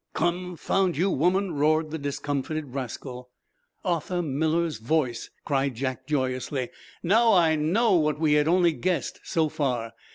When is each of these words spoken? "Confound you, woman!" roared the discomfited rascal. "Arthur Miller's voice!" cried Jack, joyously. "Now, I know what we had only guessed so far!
"Confound 0.15 0.97
you, 0.97 1.11
woman!" 1.11 1.51
roared 1.53 1.91
the 1.91 1.99
discomfited 1.99 2.73
rascal. 2.73 3.29
"Arthur 3.85 4.23
Miller's 4.23 4.79
voice!" 4.79 5.29
cried 5.45 5.75
Jack, 5.75 6.07
joyously. 6.07 6.69
"Now, 7.03 7.33
I 7.33 7.55
know 7.55 7.93
what 7.93 8.19
we 8.19 8.33
had 8.33 8.47
only 8.47 8.71
guessed 8.71 9.19
so 9.23 9.47
far! 9.47 9.93